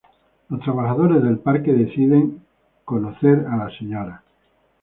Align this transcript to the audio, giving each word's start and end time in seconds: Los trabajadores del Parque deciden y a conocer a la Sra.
Los 0.49 0.61
trabajadores 0.61 1.21
del 1.21 1.37
Parque 1.37 1.71
deciden 1.73 2.37
y 2.39 2.39
a 2.39 2.41
conocer 2.85 3.45
a 3.45 3.57
la 3.57 3.69
Sra. 3.69 4.23